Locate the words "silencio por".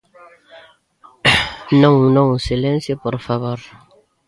2.47-3.15